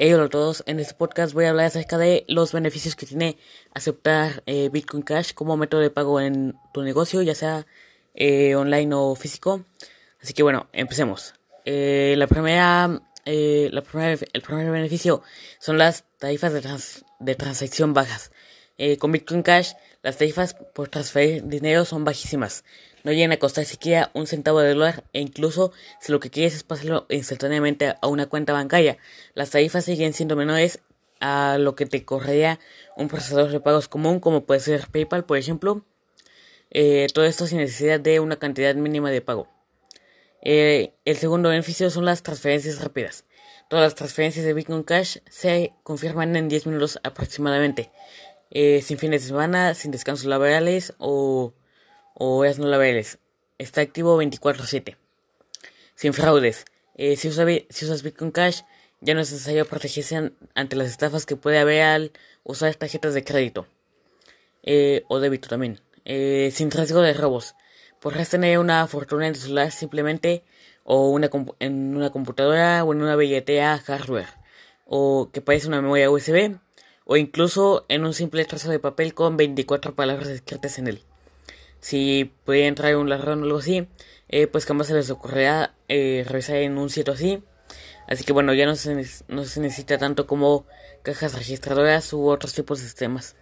Hey, 0.00 0.12
hola 0.12 0.26
a 0.26 0.28
todos, 0.28 0.62
en 0.66 0.78
este 0.78 0.94
podcast 0.94 1.34
voy 1.34 1.46
a 1.46 1.50
hablar 1.50 1.66
acerca 1.66 1.98
de 1.98 2.24
los 2.28 2.52
beneficios 2.52 2.94
que 2.94 3.04
tiene 3.04 3.36
aceptar 3.74 4.44
eh, 4.46 4.68
Bitcoin 4.68 5.02
Cash 5.02 5.32
como 5.34 5.56
método 5.56 5.80
de 5.80 5.90
pago 5.90 6.20
en 6.20 6.54
tu 6.72 6.84
negocio, 6.84 7.20
ya 7.22 7.34
sea 7.34 7.66
eh, 8.14 8.54
online 8.54 8.94
o 8.94 9.16
físico. 9.16 9.64
Así 10.22 10.34
que 10.34 10.44
bueno, 10.44 10.68
empecemos. 10.72 11.34
Eh, 11.64 12.14
la 12.16 12.28
primera, 12.28 13.02
la 13.24 13.82
primera, 13.82 14.16
el 14.32 14.40
primer 14.42 14.70
beneficio 14.70 15.20
son 15.58 15.78
las 15.78 16.04
tarifas 16.18 16.52
de, 16.52 16.62
de 17.18 17.34
transacción 17.34 17.92
bajas. 17.92 18.30
con 19.00 19.10
Bitcoin 19.10 19.42
Cash, 19.42 19.72
las 20.02 20.16
tarifas 20.16 20.54
por 20.74 20.88
transferir 20.88 21.44
dinero 21.44 21.84
son 21.84 22.04
bajísimas 22.04 22.64
no 23.04 23.12
llegan 23.12 23.32
a 23.32 23.38
costar 23.38 23.64
siquiera 23.64 24.10
un 24.14 24.26
centavo 24.26 24.60
de 24.60 24.70
dólar 24.70 25.04
e 25.12 25.20
incluso 25.20 25.72
si 26.00 26.12
lo 26.12 26.20
que 26.20 26.30
quieres 26.30 26.54
es 26.54 26.62
pasarlo 26.62 27.06
instantáneamente 27.08 27.94
a 28.00 28.06
una 28.08 28.26
cuenta 28.26 28.52
bancaria, 28.52 28.98
las 29.34 29.50
tarifas 29.50 29.84
siguen 29.84 30.12
siendo 30.12 30.36
menores 30.36 30.80
a 31.20 31.56
lo 31.58 31.74
que 31.74 31.86
te 31.86 32.04
correría 32.04 32.60
un 32.96 33.08
procesador 33.08 33.50
de 33.50 33.60
pagos 33.60 33.88
común 33.88 34.20
como 34.20 34.44
puede 34.44 34.60
ser 34.60 34.88
PayPal, 34.88 35.24
por 35.24 35.38
ejemplo. 35.38 35.84
Eh, 36.70 37.06
todo 37.14 37.24
esto 37.24 37.46
sin 37.46 37.58
necesidad 37.58 37.98
de 37.98 38.20
una 38.20 38.36
cantidad 38.36 38.74
mínima 38.74 39.10
de 39.10 39.22
pago. 39.22 39.48
Eh, 40.42 40.92
el 41.04 41.16
segundo 41.16 41.48
beneficio 41.48 41.90
son 41.90 42.04
las 42.04 42.22
transferencias 42.22 42.80
rápidas. 42.80 43.24
Todas 43.68 43.84
las 43.84 43.94
transferencias 43.94 44.44
de 44.44 44.54
Bitcoin 44.54 44.82
Cash 44.82 45.18
se 45.28 45.72
confirman 45.82 46.36
en 46.36 46.48
10 46.48 46.66
minutos 46.66 47.00
aproximadamente, 47.02 47.90
eh, 48.50 48.82
sin 48.82 48.98
fines 48.98 49.22
de 49.22 49.28
semana, 49.28 49.74
sin 49.74 49.90
descansos 49.90 50.26
laborales 50.26 50.94
o 50.98 51.52
o 52.18 52.44
es 52.44 52.58
no 52.58 52.66
la 52.66 52.78
veres. 52.78 53.18
Está 53.58 53.80
activo 53.80 54.16
24/7. 54.16 54.96
Sin 55.94 56.12
fraudes. 56.12 56.64
Eh, 56.96 57.16
si, 57.16 57.28
usas 57.28 58.02
Bitcoin 58.02 58.32
Cash, 58.32 58.62
ya 59.00 59.14
no 59.14 59.20
es 59.20 59.30
necesario 59.30 59.64
protegerse 59.66 60.32
ante 60.54 60.76
las 60.76 60.88
estafas 60.88 61.26
que 61.26 61.36
puede 61.36 61.58
haber 61.58 61.82
al 61.82 62.12
usar 62.42 62.74
tarjetas 62.74 63.14
de 63.14 63.24
crédito. 63.24 63.66
Eh, 64.64 65.04
o 65.08 65.20
débito 65.20 65.48
también. 65.48 65.80
Eh, 66.04 66.50
sin 66.52 66.70
riesgo 66.70 67.00
de 67.02 67.14
robos. 67.14 67.54
Podrás 68.00 68.28
tener 68.30 68.58
una 68.58 68.86
fortuna 68.88 69.28
en 69.28 69.34
tu 69.34 69.40
celular 69.40 69.70
simplemente 69.70 70.44
o 70.84 71.10
una 71.10 71.30
en 71.60 71.96
una 71.96 72.10
computadora 72.10 72.82
o 72.84 72.92
en 72.92 73.02
una 73.02 73.16
billetera 73.16 73.78
hardware. 73.78 74.28
O 74.86 75.30
que 75.32 75.40
parece 75.40 75.68
una 75.68 75.82
memoria 75.82 76.10
USB. 76.10 76.58
O 77.10 77.16
incluso 77.16 77.84
en 77.88 78.04
un 78.04 78.14
simple 78.14 78.44
trozo 78.44 78.70
de 78.70 78.78
papel 78.78 79.14
con 79.14 79.36
24 79.36 79.96
palabras 79.96 80.28
escritas 80.28 80.78
en 80.78 80.86
él 80.86 81.02
si 81.80 82.32
puede 82.44 82.66
entrar 82.66 82.96
un 82.96 83.08
ladrón 83.08 83.42
o 83.42 83.44
algo 83.44 83.58
así, 83.58 83.88
eh, 84.28 84.46
pues 84.46 84.66
jamás 84.66 84.88
se 84.88 84.94
les 84.94 85.10
ocurrirá 85.10 85.74
eh, 85.88 86.24
revisar 86.28 86.56
en 86.56 86.78
un 86.78 86.90
sitio 86.90 87.12
así. 87.12 87.42
Así 88.06 88.24
que 88.24 88.32
bueno, 88.32 88.54
ya 88.54 88.66
no 88.66 88.76
se, 88.76 89.04
no 89.28 89.44
se 89.44 89.60
necesita 89.60 89.98
tanto 89.98 90.26
como 90.26 90.66
cajas 91.02 91.34
registradoras 91.34 92.12
u 92.12 92.28
otros 92.28 92.54
tipos 92.54 92.78
de 92.78 92.84
sistemas. 92.84 93.36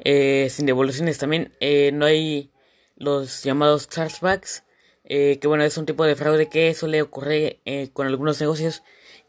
Eh, 0.00 0.48
sin 0.50 0.66
devoluciones 0.66 1.18
también, 1.18 1.52
no 1.92 2.06
hay 2.06 2.50
los 2.96 3.44
llamados 3.44 3.88
chargebacks, 3.88 4.64
que 5.04 5.40
bueno, 5.44 5.64
es 5.64 5.78
un 5.78 5.86
tipo 5.86 6.04
de 6.04 6.16
fraude 6.16 6.48
que 6.48 6.74
suele 6.74 7.00
ocurrir 7.00 7.60
con 7.92 8.08
algunos 8.08 8.40
negocios 8.40 8.82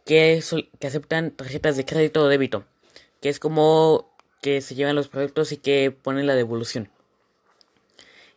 que, 0.06 0.44
que 0.80 0.88
aceptan 0.88 1.32
tarjetas 1.32 1.78
de 1.78 1.86
crédito 1.86 2.24
o 2.24 2.28
débito, 2.28 2.66
que 3.22 3.30
es 3.30 3.40
como 3.40 4.12
que 4.42 4.62
se 4.62 4.76
llevan 4.76 4.96
los 4.96 5.08
productos 5.08 5.52
y 5.52 5.58
que 5.58 5.92
ponen 5.92 6.28
la 6.28 6.36
devolución. 6.36 6.90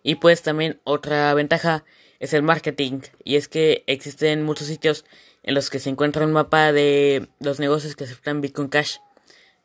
Y 0.02 0.16
pues 0.16 0.42
también 0.42 0.80
otra 0.84 1.32
ventaja 1.34 1.84
es 2.18 2.32
el 2.32 2.42
marketing. 2.42 3.00
Y 3.24 3.36
es 3.36 3.48
que 3.48 3.84
existen 3.86 4.42
muchos 4.42 4.66
sitios 4.66 5.04
en 5.42 5.54
los 5.54 5.70
que 5.70 5.78
se 5.78 5.90
encuentra 5.90 6.24
un 6.24 6.32
mapa 6.32 6.72
de 6.72 7.28
los 7.40 7.60
negocios 7.60 7.96
que 7.96 8.04
aceptan 8.04 8.40
Bitcoin 8.40 8.68
Cash. 8.68 8.98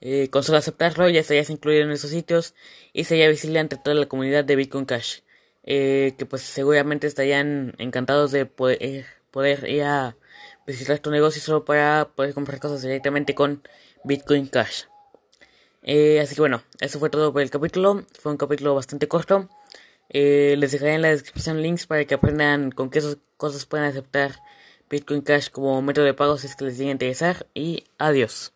Eh, 0.02 0.30
con 0.30 0.44
solo 0.44 0.58
aceptarlo 0.58 1.10
ya 1.10 1.22
estarías 1.22 1.50
incluido 1.50 1.84
en 1.84 1.92
esos 1.92 2.12
sitios 2.12 2.54
y 2.94 3.06
sería 3.06 3.30
visible 3.30 3.60
ante 3.60 3.78
toda 3.78 3.96
la 3.96 4.08
comunidad 4.08 4.44
de 4.44 4.56
Bitcoin 4.56 4.86
Cash. 4.86 5.20
Eh, 5.64 6.14
que 6.18 6.26
pues 6.26 6.44
seguramente 6.44 7.08
estarían 7.08 7.74
encantados 7.80 8.32
de 8.32 8.46
poder, 8.46 9.06
poder 9.32 9.68
ir 9.68 9.84
a 9.84 10.16
visitar 10.68 11.00
tu 11.00 11.12
negocio 11.12 11.42
solo 11.42 11.66
para 11.66 12.12
poder 12.16 12.34
comprar 12.34 12.60
cosas 12.60 12.82
directamente 12.82 13.36
con 13.36 13.64
Bitcoin 14.04 14.48
Cash. 14.48 14.84
Eh, 15.88 16.20
así 16.20 16.34
que 16.34 16.42
bueno, 16.42 16.64
eso 16.80 17.00
fue 17.00 17.10
todo 17.10 17.32
por 17.32 17.42
el 17.42 17.50
capítulo. 17.52 18.04
Fue 18.20 18.32
un 18.32 18.38
capítulo 18.38 18.74
bastante 18.76 19.08
corto. 19.08 19.50
Eh, 20.10 20.56
les 20.58 20.72
dejaré 20.72 20.96
en 20.96 21.04
la 21.04 21.10
descripción 21.10 21.62
links 21.62 21.88
para 21.88 22.06
que 22.06 22.16
aprendan 22.16 22.72
con 22.72 22.90
qué 22.90 23.02
cosas 23.38 23.66
pueden 23.66 23.86
aceptar 23.86 24.36
Bitcoin 24.90 25.22
Cash 25.22 25.50
como 25.50 25.82
método 25.82 26.06
de 26.06 26.14
pago 26.14 26.38
si 26.38 26.48
es 26.48 26.56
que 26.56 26.66
les 26.66 26.78
llega 26.78 26.90
a 26.90 26.94
interesar. 26.94 27.48
Y 27.54 27.86
adiós. 28.00 28.52